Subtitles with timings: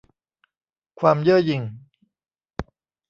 [0.99, 1.61] ความเย่อหยิ่ง